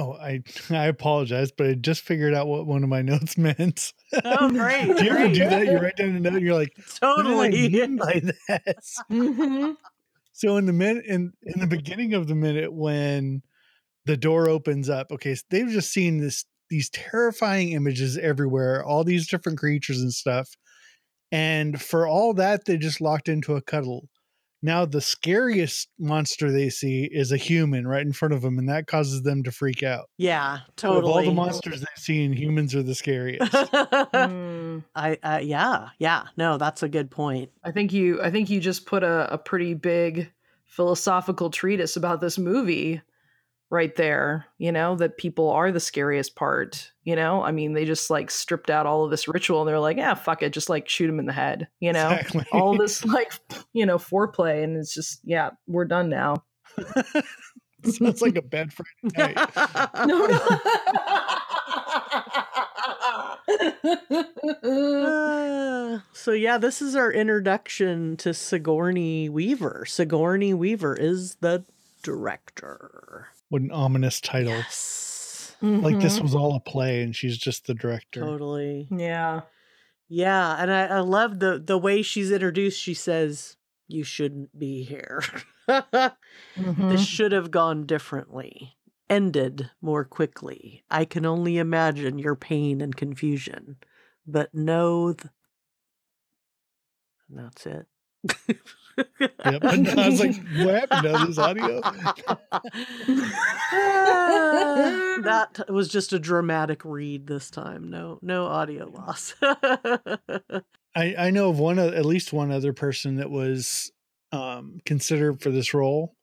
Oh, 0.01 0.13
I 0.13 0.43
I 0.71 0.87
apologize, 0.87 1.51
but 1.51 1.67
I 1.67 1.75
just 1.75 2.03
figured 2.03 2.33
out 2.33 2.47
what 2.47 2.67
one 2.67 2.85
of 2.85 2.89
my 2.89 3.03
notes 3.13 3.37
meant. 3.37 3.93
Oh, 4.25 4.49
great. 4.49 4.97
do 4.97 5.05
you 5.05 5.11
ever 5.11 5.29
do 5.35 5.49
that? 5.49 5.67
You 5.67 5.79
write 5.79 5.97
down 5.97 6.11
a 6.15 6.21
note, 6.21 6.35
and 6.35 6.43
you're 6.43 6.55
like, 6.55 6.73
what 7.01 7.25
do 7.25 7.41
I 7.41 7.51
Totally. 7.51 7.69
mean 7.69 7.97
by 7.97 8.23
this? 8.23 9.03
mm-hmm. 9.11 9.73
So 10.33 10.57
in 10.57 10.67
the 10.67 10.73
minute 10.73 11.05
in 11.07 11.33
in 11.43 11.59
the 11.59 11.67
beginning 11.67 12.15
of 12.15 12.29
the 12.29 12.37
minute 12.37 12.73
when 12.73 13.43
the 14.09 14.17
door 14.17 14.49
opens 14.49 14.89
up, 14.89 15.13
okay, 15.13 15.35
so 15.35 15.43
they've 15.51 15.69
just 15.69 15.93
seen 15.93 16.19
this 16.19 16.47
these 16.71 16.91
terrifying 16.91 17.73
images 17.73 18.19
everywhere, 18.19 18.85
all 18.85 19.05
these 19.05 19.29
different 19.29 19.59
creatures 19.59 20.01
and 20.01 20.13
stuff. 20.13 20.51
And 21.31 21.81
for 21.81 22.07
all 22.07 22.35
that, 22.35 22.65
they 22.67 22.77
just 22.77 23.01
locked 23.01 23.29
into 23.29 23.55
a 23.57 23.63
cuddle. 23.63 24.09
Now 24.63 24.85
the 24.85 25.01
scariest 25.01 25.89
monster 25.99 26.51
they 26.51 26.69
see 26.69 27.09
is 27.11 27.33
a 27.33 27.37
human 27.37 27.87
right 27.87 28.05
in 28.05 28.13
front 28.13 28.35
of 28.35 28.43
them, 28.43 28.59
and 28.59 28.69
that 28.69 28.87
causes 28.87 29.23
them 29.23 29.43
to 29.45 29.53
freak 29.53 29.83
out. 29.83 30.07
Yeah, 30.17 30.61
So 30.79 30.99
Of 30.99 31.05
all 31.05 31.23
the 31.23 31.33
monsters 31.33 31.81
they've 31.81 32.03
seen, 32.03 32.33
humans 32.33 32.75
are 32.75 32.83
the 32.83 32.95
scariest. 32.95 33.53
Mm. 33.53 34.85
I, 34.95 35.19
uh, 35.23 35.41
yeah, 35.43 35.91
yeah. 35.99 36.25
No, 36.37 36.57
that's 36.57 36.83
a 36.83 36.89
good 36.89 37.11
point. 37.11 37.51
i 37.63 37.71
think 37.71 37.93
you 37.93 38.21
i 38.23 38.31
think 38.31 38.49
you 38.51 38.59
just 38.59 38.87
put 38.87 39.03
a, 39.03 39.33
a 39.33 39.39
pretty 39.39 39.75
big 39.75 40.31
philosophical 40.67 41.51
treatise 41.51 41.97
about 41.97 42.21
this 42.21 42.39
movie 42.39 43.01
right 43.71 43.97
there 43.97 44.47
you 44.59 44.73
know 44.73 44.97
that 44.97 45.19
people 45.19 45.51
are 45.51 45.71
the 45.71 45.79
scariest 45.81 46.35
part 46.37 46.91
you 47.05 47.15
know 47.15 47.43
i 47.43 47.51
mean 47.53 47.75
they 47.75 47.85
just 47.85 48.09
like 48.09 48.31
stripped 48.31 48.71
out 48.71 48.87
all 48.87 49.05
of 49.05 49.11
this 49.11 49.29
ritual 49.29 49.61
and 49.61 49.69
they're 49.69 49.79
like 49.79 49.97
yeah 49.99 50.15
fuck 50.15 50.43
it 50.43 50.53
just 50.55 50.71
like 50.71 50.89
shoot 50.89 51.09
him 51.11 51.19
in 51.19 51.27
the 51.27 51.33
head 51.33 51.69
you 51.81 51.93
know 51.93 52.09
Exactly. 52.11 52.45
all 52.53 52.77
this 52.79 53.05
like 53.05 53.33
you 53.75 53.85
know 53.85 53.99
foreplay 53.99 54.65
and 54.65 54.77
it's 54.77 54.95
just 54.95 55.21
yeah 55.25 55.51
we're 55.67 55.85
done 55.85 56.09
now 56.09 56.37
Sounds 57.85 58.21
like 58.23 58.35
a 58.37 58.43
bad 58.43 58.73
Friday 58.73 59.35
night. 59.35 59.51
no 60.07 60.27
no 60.27 60.39
Uh, 64.63 66.01
so 66.13 66.33
yeah, 66.33 66.59
this 66.59 66.83
is 66.83 66.95
our 66.97 67.11
introduction 67.13 68.17
to 68.19 68.35
Sigourney 68.35 69.29
Weaver. 69.29 69.85
Sigourney 69.87 70.53
Weaver 70.55 70.95
is 70.95 71.37
the 71.37 71.65
director. 72.03 73.29
What 73.49 73.63
an 73.63 73.71
ominous 73.71 74.21
title. 74.21 74.53
Yes. 74.53 75.57
Like 75.61 75.99
this 76.01 76.19
Mhm. 76.19 76.23
was 76.23 76.35
all 76.35 76.55
a 76.55 76.61
play 76.61 77.03
and 77.03 77.17
she's 77.17 77.37
just 77.37 77.67
the 77.67 77.75
director. 77.75 78.21
Totally. 78.21 78.87
yeah 78.91 79.41
Yeah, 80.09 80.57
and 80.63 80.71
I, 80.73 80.87
I 80.87 81.01
love 81.01 81.39
the 81.41 81.59
the 81.59 81.77
way 81.79 82.01
she's 82.03 82.31
introduced. 82.31 82.81
She 82.81 82.95
says, 82.95 83.57
"You 83.89 84.05
shouldn't 84.05 84.57
be 84.59 84.83
here. 84.85 85.23
Mhm. 85.69 86.15
this 86.91 87.05
should 87.05 87.33
have 87.33 87.51
gone 87.51 87.85
differently, 87.87 88.77
ended 89.11 89.71
more 89.83 90.05
quickly. 90.05 90.85
I 90.91 91.05
can 91.05 91.27
only 91.27 91.59
imagine 91.59 92.19
your 92.19 92.37
pain 92.37 92.81
and 92.81 92.95
confusion, 92.97 93.77
but 94.27 94.55
know." 94.55 95.13
Th- 95.13 95.31
and 97.29 97.39
that's 97.39 97.67
it. 97.67 97.87
Yep. 99.45 99.65
And 99.65 99.89
I 99.89 100.09
was 100.09 100.21
like, 100.21 100.37
what 100.59 100.75
happened 100.75 101.03
to 101.03 101.27
this 101.27 101.39
audio? 101.39 101.81
that 105.23 105.65
was 105.69 105.89
just 105.89 106.13
a 106.13 106.19
dramatic 106.19 106.85
read 106.85 107.27
this 107.27 107.51
time. 107.51 107.91
No, 107.91 108.19
no 108.23 108.47
audio 108.47 108.89
loss. 108.89 109.35
I, 109.43 110.19
I 110.97 111.31
know 111.31 111.51
of 111.51 111.59
one, 111.59 111.79
at 111.79 112.05
least 112.05 112.33
one 112.33 112.51
other 112.51 112.73
person 112.73 113.17
that 113.17 113.31
was 113.31 113.93
um, 114.33 114.81
considered 114.85 115.41
for 115.41 115.51
this 115.51 115.75
role, 115.75 116.15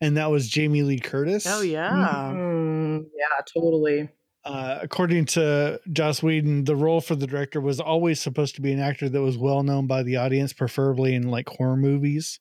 and 0.00 0.16
that 0.16 0.30
was 0.30 0.48
Jamie 0.48 0.82
Lee 0.82 0.98
Curtis. 0.98 1.46
oh 1.48 1.62
yeah. 1.62 2.32
Mm, 2.34 3.04
yeah 3.16 3.44
totally 3.54 4.08
Uh, 4.44 4.78
according 4.82 5.24
to 5.24 5.80
Joss 5.92 6.22
Whedon, 6.22 6.64
the 6.64 6.74
role 6.76 7.00
for 7.00 7.14
the 7.14 7.26
director 7.28 7.60
was 7.60 7.78
always 7.80 8.20
supposed 8.20 8.56
to 8.56 8.60
be 8.60 8.72
an 8.72 8.80
actor 8.80 9.08
that 9.08 9.22
was 9.22 9.38
well 9.38 9.62
known 9.62 9.86
by 9.86 10.02
the 10.02 10.16
audience, 10.16 10.52
preferably 10.52 11.14
in 11.14 11.28
like 11.28 11.48
horror 11.48 11.76
movies. 11.76 12.40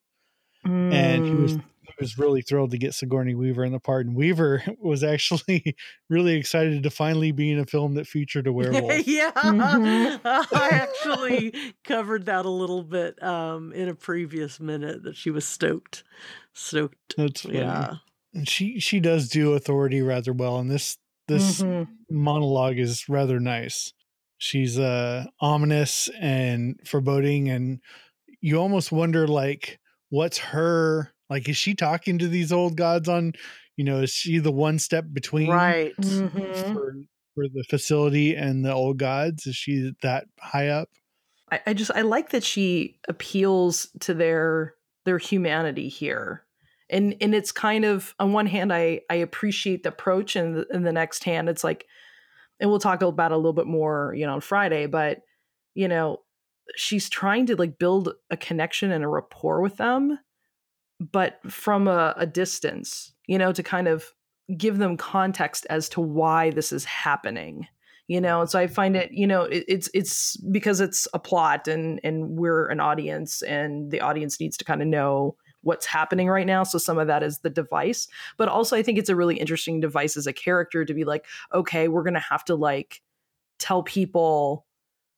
And 0.63 1.25
he 1.25 1.31
was 1.36 1.53
Mm. 1.58 1.63
he 1.88 1.93
was 2.00 2.17
really 2.17 2.41
thrilled 2.41 2.72
to 2.72 2.77
get 2.77 2.93
Sigourney 2.93 3.34
Weaver 3.36 3.63
in 3.65 3.72
the 3.72 3.79
part. 3.79 4.05
And 4.05 4.15
Weaver 4.15 4.63
was 4.79 5.03
actually 5.03 5.75
really 6.10 6.36
excited 6.36 6.84
to 6.84 6.89
finally 6.89 7.31
be 7.31 7.51
in 7.51 7.60
a 7.60 7.65
film 7.65 7.96
that 7.96 8.08
featured 8.08 8.48
a 8.48 8.53
werewolf. 8.53 9.08
yeah, 9.08 9.31
Mhm. 9.36 10.22
I 10.25 10.70
actually 10.72 11.53
covered 11.84 12.25
that 12.27 12.46
a 12.46 12.50
little 12.50 12.84
bit 12.84 13.22
um, 13.24 13.74
in 13.74 13.89
a 13.89 13.96
previous 13.96 14.60
minute 14.60 15.03
that 15.03 15.15
she 15.15 15.29
was 15.31 15.46
stoked, 15.46 16.03
stoked. 16.53 17.15
That's 17.17 17.41
funny. 17.41 17.58
Yeah, 17.60 17.96
And 18.34 18.48
she 18.48 18.79
she 18.79 19.00
does 19.00 19.29
do 19.29 19.53
authority 19.53 20.01
rather 20.01 20.34
well, 20.34 20.58
and 20.60 20.70
this 20.70 20.98
this 21.31 21.63
Mhm. 21.63 22.05
monologue 22.09 22.79
is 22.79 23.07
rather 23.09 23.39
nice. 23.39 23.93
She's 24.38 24.79
uh 24.79 25.25
ominous 25.41 26.09
and 26.19 26.79
foreboding, 26.85 27.50
and 27.50 27.81
you 28.41 28.57
almost 28.57 28.91
wonder 28.91 29.27
like 29.27 29.79
what's 30.09 30.38
her 30.39 31.13
like 31.29 31.47
is 31.50 31.57
she 31.57 31.75
talking 31.75 32.19
to 32.19 32.27
these 32.27 32.51
old 32.51 32.77
gods 32.77 33.07
on 33.09 33.33
you 33.77 33.83
know 33.85 34.01
is 34.01 34.11
she 34.11 34.39
the 34.39 34.51
one 34.51 34.79
step 34.79 35.05
between 35.13 35.75
right. 35.75 35.95
Mhm. 36.00 36.71
for 36.71 36.93
for 37.35 37.45
the 37.53 37.63
facility 37.69 38.35
and 38.35 38.65
the 38.65 38.73
old 38.73 38.97
gods 38.97 39.47
is 39.47 39.55
she 39.55 39.93
that 40.01 40.27
high 40.39 40.67
up 40.69 40.89
I, 41.51 41.61
I 41.67 41.73
just 41.73 41.91
I 41.91 42.01
like 42.01 42.29
that 42.29 42.43
she 42.43 43.00
appeals 43.07 43.88
to 44.01 44.13
their 44.13 44.75
their 45.05 45.17
humanity 45.17 45.89
here. 45.89 46.45
And 46.91 47.15
and 47.21 47.33
it's 47.33 47.51
kind 47.51 47.86
of 47.86 48.13
on 48.19 48.33
one 48.33 48.48
hand 48.48 48.74
I 48.74 49.01
I 49.10 49.15
appreciate 49.15 49.83
the 49.83 49.89
approach 49.89 50.36
and 50.36 50.55
the, 50.55 50.67
in 50.71 50.83
the 50.83 50.91
next 50.91 51.24
hand 51.24 51.50
it's 51.50 51.63
like 51.63 51.88
and 52.60 52.69
we'll 52.69 52.79
talk 52.79 53.01
about 53.01 53.31
a 53.31 53.38
little 53.38 53.53
bit 53.53 53.65
more, 53.65 54.13
you 54.15 54.25
know, 54.25 54.33
on 54.33 54.41
Friday, 54.41 54.86
but 54.86 55.21
you 55.74 55.88
know, 55.88 56.19
she's 56.75 57.10
trying 57.10 57.48
to 57.48 57.55
like 57.55 57.79
build 57.79 58.13
a 58.29 58.38
connection 58.38 58.91
and 58.91 59.03
a 59.03 59.07
rapport 59.07 59.62
with 59.62 59.77
them, 59.77 60.19
but 61.00 61.39
from 61.50 61.88
a, 61.88 62.13
a 62.17 62.27
distance, 62.27 63.13
you 63.25 63.38
know, 63.38 63.51
to 63.51 63.63
kind 63.63 63.88
of 63.88 64.05
give 64.57 64.77
them 64.77 64.98
context 64.98 65.65
as 65.69 65.89
to 65.89 66.01
why 66.01 66.51
this 66.51 66.71
is 66.71 66.86
happening 66.86 67.67
you 68.07 68.19
know 68.19 68.41
and 68.41 68.50
so 68.50 68.60
i 68.60 68.67
find 68.67 68.98
it 68.98 69.10
you 69.12 69.25
know 69.25 69.43
it, 69.43 69.63
it's 69.67 69.89
it's 69.93 70.36
because 70.51 70.81
it's 70.81 71.07
a 71.13 71.19
plot 71.19 71.67
and 71.67 72.00
and 72.03 72.31
we're 72.31 72.67
an 72.67 72.81
audience 72.81 73.41
and 73.43 73.91
the 73.91 74.01
audience 74.01 74.39
needs 74.39 74.57
to 74.57 74.65
kind 74.65 74.81
of 74.81 74.88
know 74.88 75.36
what's 75.61 75.85
happening 75.85 76.27
right 76.27 76.47
now 76.47 76.63
so 76.63 76.77
some 76.77 76.97
of 76.97 77.07
that 77.07 77.23
is 77.23 77.39
the 77.39 77.49
device 77.49 78.07
but 78.37 78.47
also 78.47 78.75
i 78.75 78.83
think 78.83 78.97
it's 78.97 79.09
a 79.09 79.15
really 79.15 79.37
interesting 79.37 79.79
device 79.79 80.17
as 80.17 80.27
a 80.27 80.33
character 80.33 80.83
to 80.85 80.93
be 80.93 81.03
like 81.03 81.25
okay 81.53 81.87
we're 81.87 82.03
gonna 82.03 82.19
have 82.19 82.43
to 82.43 82.55
like 82.55 83.01
tell 83.59 83.83
people 83.83 84.65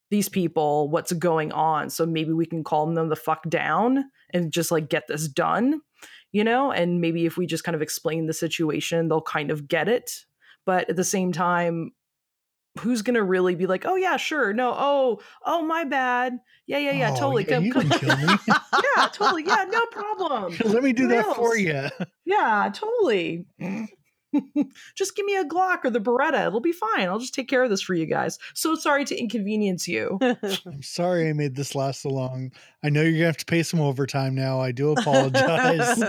these 0.10 0.30
people 0.30 0.90
what's 0.90 1.14
going 1.14 1.52
on 1.52 1.90
so 1.90 2.06
maybe 2.06 2.34
we 2.34 2.46
can 2.46 2.64
calm 2.64 2.94
them 2.94 3.10
the 3.10 3.16
fuck 3.16 3.48
down 3.50 4.06
and 4.32 4.52
just 4.52 4.72
like 4.72 4.90
get 4.90 5.08
this 5.08 5.28
done 5.28 5.82
you 6.34 6.44
know? 6.44 6.72
And 6.72 7.00
maybe 7.00 7.26
if 7.28 7.38
we 7.38 7.46
just 7.46 7.64
kind 7.64 7.76
of 7.76 7.82
explain 7.82 8.26
the 8.26 8.34
situation 8.34 9.08
they'll 9.08 9.22
kind 9.22 9.52
of 9.52 9.68
get 9.68 9.88
it 9.88 10.26
but 10.66 10.90
at 10.90 10.96
the 10.96 11.04
same 11.04 11.32
time 11.32 11.92
who's 12.80 13.02
gonna 13.02 13.24
really 13.24 13.56
be 13.56 13.68
like 13.68 13.86
oh 13.86 13.96
yeah 13.96 14.18
sure 14.18 14.54
no 14.54 14.74
oh 14.76 15.20
oh 15.46 15.62
my 15.62 15.84
bad 15.84 16.40
yeah 16.66 16.80
yeah 16.80 16.92
yeah 16.92 17.12
Oh, 17.12 17.20
totally 17.20 17.46
yeah, 17.48 17.60
come, 17.72 17.90
come. 17.90 18.00
kill 18.00 18.18
me. 18.18 18.34
yeah 18.98 19.08
totally 19.14 19.44
yeah 19.46 19.66
no 19.70 19.86
problem 19.88 20.56
let 20.66 20.84
me 20.84 20.94
do 20.94 21.08
that 21.10 21.36
for 21.36 21.56
you 21.56 21.88
yeah 22.26 22.70
totally 22.74 23.46
mm. 23.62 23.88
just 24.96 25.16
give 25.16 25.26
me 25.26 25.36
a 25.36 25.46
Glock 25.46 25.86
or 25.86 25.90
the 25.90 26.00
Beretta. 26.00 26.48
It'll 26.48 26.60
be 26.60 26.72
fine. 26.72 27.08
I'll 27.08 27.20
just 27.20 27.34
take 27.34 27.48
care 27.48 27.64
of 27.64 27.70
this 27.70 27.82
for 27.82 27.94
you 27.94 28.06
guys. 28.06 28.40
So 28.54 28.76
sorry 28.76 29.06
to 29.06 29.16
inconvenience 29.16 29.88
you. 29.88 30.18
I'm 30.22 30.82
sorry 30.82 31.30
I 31.30 31.34
made 31.34 31.56
this 31.56 31.76
last 31.76 32.02
so 32.02 32.10
long. 32.10 32.52
I 32.84 32.90
know 32.90 33.02
you're 33.02 33.12
gonna 33.14 33.26
have 33.26 33.38
to 33.38 33.46
pay 33.46 33.64
some 33.64 33.80
overtime 33.82 34.36
now. 34.36 34.60
I 34.60 34.72
do 34.72 34.92
apologize. 34.92 36.00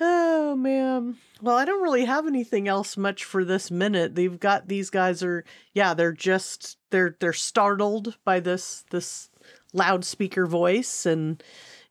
Oh 0.00 0.56
man. 0.56 1.16
Well, 1.40 1.56
I 1.56 1.64
don't 1.64 1.82
really 1.82 2.04
have 2.04 2.26
anything 2.26 2.66
else 2.68 2.96
much 2.96 3.24
for 3.24 3.44
this 3.44 3.70
minute. 3.70 4.14
They've 4.14 4.38
got 4.38 4.68
these 4.68 4.90
guys 4.90 5.22
are 5.22 5.44
yeah, 5.74 5.94
they're 5.94 6.12
just 6.12 6.78
they're 6.90 7.16
they're 7.20 7.32
startled 7.32 8.16
by 8.24 8.40
this 8.40 8.84
this 8.90 9.30
loudspeaker 9.72 10.46
voice 10.46 11.06
and 11.06 11.42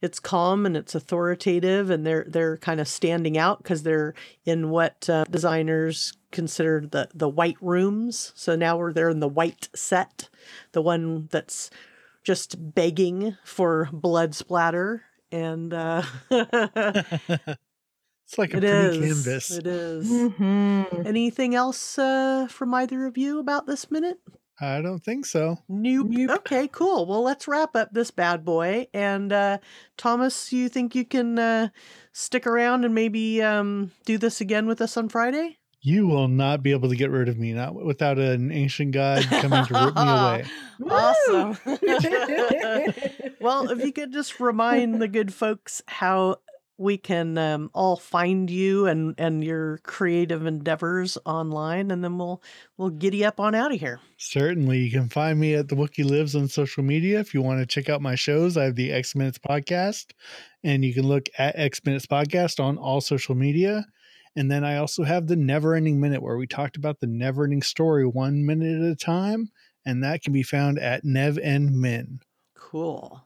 it's 0.01 0.19
calm 0.19 0.65
and 0.65 0.75
it's 0.75 0.95
authoritative 0.95 1.89
and 1.89 2.05
they're 2.05 2.25
they're 2.27 2.57
kind 2.57 2.79
of 2.79 2.88
standing 2.88 3.38
out 3.38 3.59
because 3.59 3.83
they're 3.83 4.13
in 4.45 4.69
what 4.69 5.09
uh, 5.09 5.24
designers 5.29 6.13
consider 6.31 6.85
the 6.91 7.07
the 7.13 7.29
white 7.29 7.57
rooms 7.62 8.33
so 8.35 8.55
now 8.55 8.77
we're 8.77 8.93
there 8.93 9.09
in 9.09 9.19
the 9.19 9.27
white 9.27 9.69
set 9.75 10.29
the 10.74 10.81
one 10.81 11.27
that's 11.31 11.69
just 12.24 12.74
begging 12.75 13.38
for 13.43 13.89
blood 13.93 14.35
splatter 14.35 15.03
and 15.31 15.74
uh 15.74 16.01
it's 18.25 18.38
like 18.38 18.53
a 18.53 18.58
it 18.58 18.62
pretty 18.62 18.98
is 19.08 19.24
canvas. 19.24 19.51
it 19.51 19.67
is 19.67 20.10
Mhm. 20.12 21.05
anything 21.05 21.55
else 21.55 21.98
uh 22.00 22.48
from 22.50 22.74
either 22.74 23.05
of 23.05 23.17
you 23.17 23.39
about 23.39 23.65
this 23.67 23.89
minute 23.91 24.20
I 24.58 24.79
don't 24.82 25.03
think 25.03 25.25
so. 25.25 25.58
Nope. 25.67 26.08
Nope. 26.12 26.32
Okay, 26.38 26.70
cool. 26.72 27.05
Well, 27.05 27.22
let's 27.24 27.46
wrap 27.46 27.75
up 27.75 27.89
this 27.91 28.10
bad 28.10 28.46
boy. 28.46 28.88
And 28.94 29.34
uh, 29.34 29.58
Thomas, 29.98 30.53
you 30.53 30.70
think 30.70 30.96
you 30.96 31.03
can 31.03 31.38
uh, 31.38 31.67
stick 32.13 32.48
around 32.48 32.86
and 32.86 32.96
maybe 32.96 33.41
um, 33.44 33.91
do 34.05 34.17
this 34.17 34.39
again 34.39 34.65
with 34.65 34.79
us 34.79 34.96
on 34.96 35.10
Friday? 35.10 35.58
You 35.82 36.08
will 36.08 36.29
not 36.29 36.63
be 36.63 36.72
able 36.72 36.88
to 36.88 36.96
get 36.96 37.12
rid 37.12 37.27
of 37.27 37.38
me, 37.38 37.51
not 37.51 37.75
without 37.75 38.17
an 38.17 38.50
ancient 38.53 38.94
god 38.94 39.24
coming 39.24 39.65
to 39.65 39.74
rip 39.74 39.94
me 39.94 40.01
away. 40.01 40.46
Awesome. 40.89 41.58
well, 43.41 43.70
if 43.70 43.84
you 43.84 43.91
could 43.91 44.13
just 44.13 44.39
remind 44.39 45.01
the 45.01 45.10
good 45.10 45.34
folks 45.34 45.82
how 45.88 46.38
we 46.77 46.98
can 46.98 47.38
um, 47.38 47.70
all 47.74 47.96
find 47.96 48.50
you 48.50 48.88
and 48.88 49.15
and 49.17 49.44
your 49.44 49.79
creative 49.79 50.46
endeavors 50.46 51.17
online, 51.25 51.91
and 51.91 52.03
then 52.03 52.17
we'll 52.17 52.41
we'll 52.77 52.89
giddy 52.89 53.24
up 53.24 53.39
on 53.39 53.55
out 53.55 53.74
of 53.74 53.79
here. 53.79 54.00
Certainly, 54.17 54.79
you 54.79 54.91
can 54.91 55.10
find 55.10 55.39
me 55.39 55.53
at 55.53 55.70
the 55.70 55.75
Wookiee 55.75 56.10
Lives 56.10 56.36
on 56.36 56.48
social 56.48 56.84
media. 56.84 57.20
If 57.20 57.34
you 57.34 57.41
want 57.41 57.60
to 57.60 57.65
check 57.65 57.89
out 57.89 58.01
my 58.01 58.15
shows, 58.15 58.58
I 58.58 58.65
have 58.65 58.75
the 58.75 58.91
X 58.91 59.15
Minutes 59.15 59.39
podcast, 59.39 60.12
and 60.63 60.84
you 60.84 60.94
can 60.94 61.08
look 61.08 61.27
at 61.38 61.58
X 61.58 61.79
Minutes 61.86 62.08
podcast 62.08 62.63
on 62.63 62.77
all 62.77 63.01
social 63.01 63.36
media. 63.36 63.86
And 64.38 64.51
then 64.51 64.65
I 64.65 64.77
also 64.77 65.03
have 65.03 65.27
the 65.27 65.38
Never 65.38 65.75
Ending 65.75 66.01
Minute, 66.01 66.22
where 66.22 66.36
we 66.36 66.46
talked 66.46 66.75
about 66.75 67.00
the 67.00 67.08
never 67.08 67.46
ending 67.46 67.62
story 67.62 68.05
one 68.05 68.46
minute 68.46 68.82
at 68.82 68.91
a 68.91 68.96
time, 68.96 69.50
and 69.86 70.03
that 70.03 70.24
can 70.24 70.34
be 70.34 70.44
found 70.44 70.77
at 70.77 71.05
Nev 71.05 71.39
and 71.41 71.79
Min. 71.79 72.20
Cool. 72.53 73.25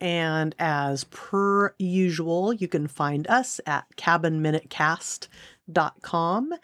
And 0.00 0.54
as 0.58 1.04
per 1.04 1.74
usual, 1.78 2.52
you 2.52 2.68
can 2.68 2.86
find 2.86 3.26
us 3.28 3.60
at 3.66 3.86
cabinminutecast.com. 3.96 6.54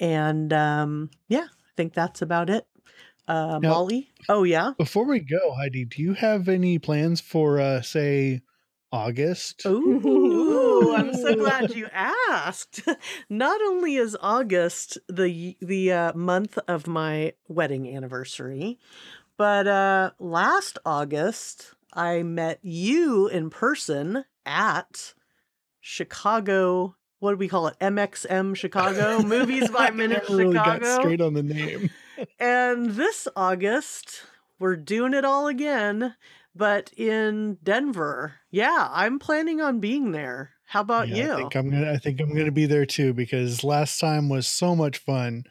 And 0.00 0.52
um, 0.52 1.10
yeah, 1.28 1.46
I 1.50 1.70
think 1.76 1.94
that's 1.94 2.22
about 2.22 2.50
it. 2.50 2.66
Uh, 3.26 3.58
Now- 3.60 3.70
Molly? 3.70 4.10
Oh, 4.28 4.44
yeah. 4.44 4.72
Before 4.78 5.04
we 5.04 5.20
go, 5.20 5.52
Heidi, 5.54 5.84
do 5.84 6.00
you 6.02 6.14
have 6.14 6.48
any 6.48 6.78
plans 6.78 7.20
for, 7.20 7.60
uh, 7.60 7.82
say, 7.82 8.40
August? 8.90 9.66
Ooh, 9.66 10.94
I'm 10.96 11.12
so 11.12 11.34
glad 11.34 11.74
you 11.74 11.88
asked. 11.92 12.88
Not 13.28 13.60
only 13.60 13.96
is 13.96 14.16
August 14.22 14.96
the 15.08 15.56
the 15.60 15.92
uh, 15.92 16.12
month 16.14 16.58
of 16.66 16.86
my 16.86 17.34
wedding 17.48 17.94
anniversary, 17.94 18.78
but 19.36 19.66
uh, 19.66 20.12
last 20.18 20.78
August 20.86 21.74
I 21.92 22.22
met 22.22 22.58
you 22.62 23.28
in 23.28 23.50
person 23.50 24.24
at 24.46 25.14
Chicago. 25.80 26.96
What 27.20 27.32
do 27.32 27.36
we 27.38 27.48
call 27.48 27.66
it? 27.66 27.76
MXM 27.80 28.54
Chicago 28.56 29.22
Movies 29.22 29.70
by 29.70 29.90
Minute 29.94 30.24
I 30.28 30.32
really 30.32 30.54
got 30.54 30.84
straight 30.84 31.20
on 31.20 31.34
the 31.34 31.42
name. 31.42 31.90
And 32.40 32.90
this 32.90 33.28
August, 33.36 34.22
we're 34.58 34.74
doing 34.74 35.14
it 35.14 35.24
all 35.24 35.46
again, 35.46 36.16
but 36.52 36.90
in 36.96 37.58
Denver. 37.62 38.34
Yeah, 38.50 38.88
I'm 38.90 39.20
planning 39.20 39.60
on 39.60 39.78
being 39.78 40.10
there. 40.10 40.50
How 40.66 40.80
about 40.80 41.08
Yeah, 41.08 41.14
you? 41.16 41.32
I 41.32 41.36
think 41.36 41.54
I'm 41.54 41.70
gonna. 41.70 41.92
I 41.92 41.96
think 41.96 42.20
I'm 42.20 42.34
gonna 42.36 42.50
be 42.50 42.66
there 42.66 42.86
too 42.86 43.14
because 43.14 43.62
last 43.62 44.00
time 44.00 44.28
was 44.28 44.48
so 44.48 44.74
much 44.74 44.98
fun. 44.98 45.44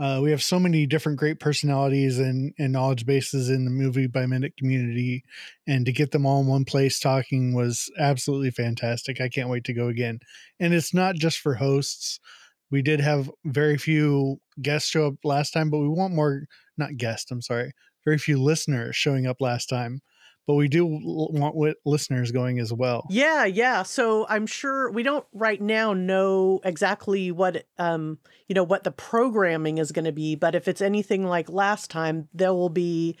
Uh, 0.00 0.18
we 0.20 0.30
have 0.30 0.42
so 0.42 0.58
many 0.58 0.86
different 0.86 1.18
great 1.18 1.38
personalities 1.38 2.18
and, 2.18 2.52
and 2.58 2.72
knowledge 2.72 3.06
bases 3.06 3.48
in 3.48 3.64
the 3.64 3.70
movie 3.70 4.08
by 4.08 4.26
minute 4.26 4.56
community, 4.56 5.22
and 5.68 5.86
to 5.86 5.92
get 5.92 6.10
them 6.10 6.26
all 6.26 6.40
in 6.40 6.48
one 6.48 6.64
place 6.64 6.98
talking 6.98 7.54
was 7.54 7.90
absolutely 7.98 8.50
fantastic. 8.50 9.20
I 9.20 9.28
can't 9.28 9.48
wait 9.48 9.64
to 9.64 9.72
go 9.72 9.86
again. 9.88 10.18
And 10.58 10.74
it's 10.74 10.92
not 10.92 11.14
just 11.14 11.38
for 11.38 11.54
hosts. 11.54 12.18
We 12.70 12.82
did 12.82 13.00
have 13.00 13.30
very 13.44 13.78
few 13.78 14.40
guests 14.60 14.90
show 14.90 15.06
up 15.06 15.14
last 15.22 15.52
time, 15.52 15.70
but 15.70 15.78
we 15.78 15.88
want 15.88 16.14
more. 16.14 16.46
Not 16.76 16.96
guests. 16.96 17.30
I'm 17.30 17.42
sorry. 17.42 17.70
Very 18.04 18.18
few 18.18 18.42
listeners 18.42 18.96
showing 18.96 19.26
up 19.28 19.40
last 19.40 19.66
time, 19.66 20.00
but 20.46 20.54
we 20.54 20.68
do 20.68 20.84
want 20.86 21.76
listeners 21.84 22.30
going 22.30 22.58
as 22.58 22.72
well. 22.72 23.06
Yeah, 23.10 23.44
yeah. 23.44 23.82
So 23.82 24.26
I'm 24.28 24.46
sure 24.46 24.90
we 24.90 25.02
don't 25.02 25.26
right 25.32 25.60
now 25.60 25.92
know 25.92 26.60
exactly 26.64 27.30
what 27.30 27.66
um 27.78 28.18
you 28.48 28.54
know 28.54 28.64
what 28.64 28.84
the 28.84 28.90
programming 28.92 29.78
is 29.78 29.92
going 29.92 30.04
to 30.04 30.12
be, 30.12 30.34
but 30.34 30.54
if 30.54 30.68
it's 30.68 30.80
anything 30.80 31.24
like 31.24 31.48
last 31.48 31.90
time, 31.90 32.28
there 32.34 32.52
will 32.52 32.68
be 32.68 33.16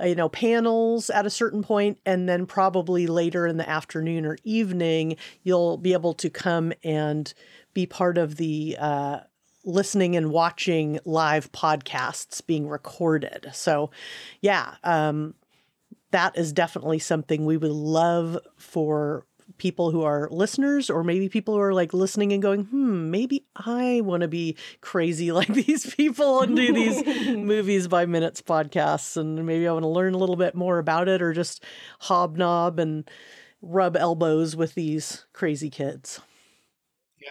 uh, 0.00 0.06
you 0.06 0.14
know 0.14 0.28
panels 0.28 1.10
at 1.10 1.26
a 1.26 1.30
certain 1.30 1.62
point 1.62 1.98
and 2.06 2.28
then 2.28 2.46
probably 2.46 3.06
later 3.06 3.46
in 3.46 3.56
the 3.56 3.68
afternoon 3.68 4.26
or 4.26 4.36
evening 4.42 5.16
you'll 5.42 5.76
be 5.76 5.92
able 5.92 6.14
to 6.14 6.28
come 6.30 6.72
and 6.82 7.32
be 7.74 7.86
part 7.86 8.18
of 8.18 8.36
the 8.36 8.76
uh 8.80 9.20
listening 9.64 10.16
and 10.16 10.30
watching 10.30 10.98
live 11.06 11.50
podcasts 11.52 12.44
being 12.44 12.68
recorded. 12.68 13.48
So 13.52 13.90
yeah, 14.40 14.74
um 14.82 15.34
that 16.14 16.38
is 16.38 16.52
definitely 16.52 17.00
something 17.00 17.44
we 17.44 17.56
would 17.56 17.72
love 17.72 18.38
for 18.56 19.26
people 19.58 19.90
who 19.90 20.02
are 20.04 20.28
listeners 20.30 20.88
or 20.88 21.02
maybe 21.02 21.28
people 21.28 21.54
who 21.54 21.60
are 21.60 21.74
like 21.74 21.92
listening 21.92 22.32
and 22.32 22.40
going 22.40 22.62
hmm 22.64 23.10
maybe 23.10 23.44
i 23.56 24.00
want 24.02 24.20
to 24.20 24.28
be 24.28 24.56
crazy 24.80 25.32
like 25.38 25.48
these 25.48 25.92
people 25.96 26.40
and 26.40 26.54
do 26.54 26.72
these 26.72 27.04
movies 27.36 27.88
by 27.88 28.06
minutes 28.06 28.40
podcasts 28.40 29.16
and 29.16 29.44
maybe 29.44 29.66
i 29.66 29.72
want 29.72 29.82
to 29.82 29.88
learn 29.88 30.14
a 30.14 30.18
little 30.18 30.36
bit 30.36 30.54
more 30.54 30.78
about 30.78 31.08
it 31.08 31.20
or 31.20 31.32
just 31.32 31.64
hobnob 32.02 32.78
and 32.78 33.10
rub 33.60 33.96
elbows 33.96 34.54
with 34.54 34.74
these 34.74 35.26
crazy 35.32 35.68
kids 35.68 36.20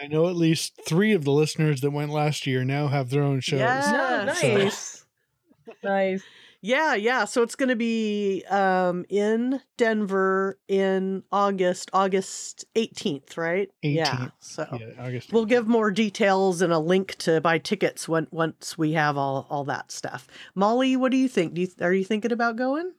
I 0.02 0.08
know 0.08 0.28
at 0.28 0.34
least 0.34 0.80
three 0.86 1.12
of 1.12 1.24
the 1.24 1.30
listeners 1.30 1.80
that 1.82 1.92
went 1.92 2.10
last 2.10 2.48
year 2.48 2.64
now 2.64 2.88
have 2.88 3.10
their 3.10 3.22
own 3.22 3.38
shows. 3.38 3.60
Yeah. 3.60 4.34
So- 4.34 4.56
nice. 4.56 5.04
nice. 5.84 6.22
Yeah 6.64 6.94
yeah 6.94 7.24
so 7.26 7.42
it's 7.42 7.56
going 7.56 7.68
to 7.68 7.76
be 7.76 8.42
um 8.48 9.04
in 9.10 9.60
denver 9.76 10.58
in 10.66 11.22
august 11.30 11.90
august 11.92 12.64
18th 12.74 13.36
right 13.36 13.68
yeah 13.82 14.16
18th. 14.16 14.32
so 14.40 14.66
Yeah, 14.80 14.86
August. 14.98 15.32
We'll 15.32 15.44
give 15.44 15.68
more 15.68 15.90
details 15.90 16.62
and 16.62 16.72
a 16.72 16.78
link 16.78 17.16
to 17.16 17.40
buy 17.40 17.58
tickets 17.58 18.08
when 18.08 18.26
once 18.30 18.78
we 18.78 18.92
have 18.92 19.16
all 19.16 19.46
all 19.50 19.64
that 19.64 19.92
stuff. 19.92 20.26
Molly, 20.54 20.96
what 20.96 21.10
do 21.10 21.18
you 21.18 21.28
think? 21.28 21.54
Do 21.54 21.60
you, 21.62 21.68
are 21.80 21.92
you 21.92 22.04
thinking 22.04 22.32
about 22.32 22.56
going? 22.56 22.92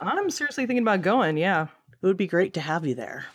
I'm 0.00 0.30
seriously 0.30 0.66
thinking 0.66 0.82
about 0.82 1.02
going. 1.02 1.36
Yeah. 1.36 1.68
It 2.02 2.06
would 2.06 2.16
be 2.16 2.26
great 2.26 2.54
to 2.54 2.60
have 2.60 2.86
you 2.86 2.94
there. 2.94 3.26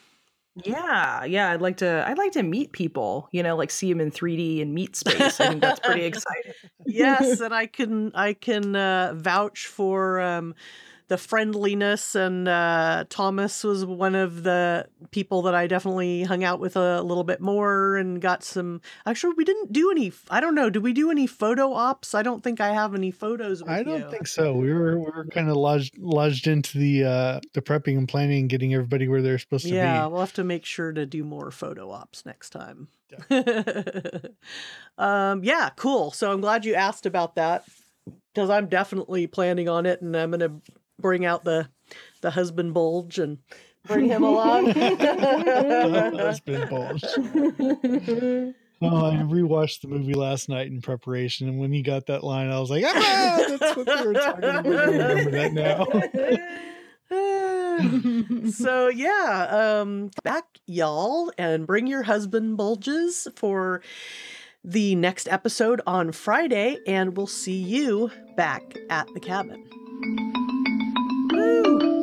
Yeah, 0.55 1.23
yeah, 1.23 1.51
I'd 1.51 1.61
like 1.61 1.77
to. 1.77 2.03
I'd 2.05 2.17
like 2.17 2.33
to 2.33 2.43
meet 2.43 2.73
people. 2.73 3.29
You 3.31 3.41
know, 3.41 3.55
like 3.55 3.71
see 3.71 3.91
them 3.91 4.01
in 4.01 4.11
3D 4.11 4.61
and 4.61 4.73
meet 4.73 4.95
space. 4.97 5.39
I 5.39 5.47
think 5.47 5.61
that's 5.61 5.79
pretty 5.79 6.03
exciting. 6.05 6.53
yes, 6.85 7.39
and 7.39 7.53
I 7.53 7.67
can 7.67 8.11
I 8.15 8.33
can 8.33 8.75
uh, 8.75 9.13
vouch 9.15 9.67
for 9.67 10.19
um, 10.19 10.53
the 11.11 11.17
friendliness. 11.17 12.15
And 12.15 12.47
uh, 12.47 13.03
Thomas 13.09 13.65
was 13.65 13.85
one 13.85 14.15
of 14.15 14.43
the 14.43 14.87
people 15.11 15.41
that 15.41 15.53
I 15.53 15.67
definitely 15.67 16.23
hung 16.23 16.45
out 16.45 16.61
with 16.61 16.77
a 16.77 17.01
little 17.01 17.25
bit 17.25 17.41
more 17.41 17.97
and 17.97 18.21
got 18.21 18.45
some. 18.45 18.79
Actually, 19.05 19.33
we 19.35 19.43
didn't 19.43 19.73
do 19.73 19.91
any. 19.91 20.13
I 20.29 20.39
don't 20.39 20.55
know. 20.55 20.69
Did 20.69 20.83
we 20.83 20.93
do 20.93 21.11
any 21.11 21.27
photo 21.27 21.73
ops? 21.73 22.15
I 22.15 22.23
don't 22.23 22.41
think 22.41 22.61
I 22.61 22.71
have 22.71 22.95
any 22.95 23.11
photos. 23.11 23.61
I 23.61 23.83
don't 23.83 24.03
you. 24.03 24.09
think 24.09 24.25
so. 24.25 24.53
We 24.53 24.71
were 24.71 24.97
we 24.99 25.05
were 25.05 25.25
kind 25.25 25.49
of 25.49 25.57
lodged 25.57 25.97
lodged 25.97 26.47
into 26.47 26.77
the 26.77 27.03
uh 27.03 27.39
the 27.53 27.61
prepping 27.61 27.97
and 27.97 28.07
planning 28.07 28.39
and 28.39 28.49
getting 28.49 28.73
everybody 28.73 29.09
where 29.09 29.21
they're 29.21 29.37
supposed 29.37 29.65
to 29.65 29.73
Yeah, 29.75 29.81
be. 29.81 29.97
Yeah, 29.97 30.07
we'll 30.07 30.21
have 30.21 30.31
to 30.33 30.45
make 30.45 30.63
sure 30.63 30.93
to 30.93 31.05
do 31.05 31.25
more 31.25 31.51
photo 31.51 31.91
ops 31.91 32.25
next 32.25 32.51
time. 32.51 32.87
um, 34.97 35.43
yeah, 35.43 35.71
cool. 35.75 36.11
So 36.11 36.31
I'm 36.31 36.39
glad 36.39 36.63
you 36.63 36.73
asked 36.73 37.05
about 37.05 37.35
that 37.35 37.65
because 38.33 38.49
I'm 38.49 38.67
definitely 38.67 39.27
planning 39.27 39.67
on 39.67 39.85
it, 39.85 40.01
and 40.01 40.15
I'm 40.15 40.31
gonna 40.31 40.61
bring 41.01 41.25
out 41.25 41.43
the 41.43 41.69
the 42.21 42.31
husband 42.31 42.73
bulge 42.73 43.19
and 43.19 43.39
Bring 43.87 44.07
him 44.07 44.23
along. 44.23 44.71
husband 44.71 46.69
bulge. 46.69 47.03
Oh, 48.83 49.05
I 49.05 49.13
rewatched 49.15 49.81
the 49.81 49.87
movie 49.87 50.13
last 50.13 50.49
night 50.49 50.67
in 50.67 50.81
preparation, 50.81 51.47
and 51.47 51.59
when 51.59 51.71
he 51.71 51.81
got 51.83 52.07
that 52.07 52.23
line, 52.23 52.49
I 52.49 52.59
was 52.59 52.71
like, 52.71 52.83
"Ah, 52.85 53.45
that's 53.47 53.77
what 53.77 53.85
they 53.85 54.05
were 54.05 54.13
talking 54.13 54.43
about." 54.43 54.65
I 54.65 54.85
remember 54.85 55.31
that 55.31 55.53
now. 55.53 55.85
so 58.51 58.87
yeah, 58.87 59.79
um 59.81 60.09
back 60.23 60.45
y'all 60.65 61.31
and 61.37 61.67
bring 61.67 61.85
your 61.85 62.03
husband 62.03 62.57
bulges 62.57 63.27
for 63.35 63.81
the 64.63 64.95
next 64.95 65.27
episode 65.27 65.81
on 65.85 66.11
Friday 66.11 66.77
and 66.87 67.17
we'll 67.17 67.27
see 67.27 67.57
you 67.57 68.11
back 68.37 68.61
at 68.89 69.07
the 69.13 69.19
cabin. 69.19 70.50
Woo! 71.41 72.00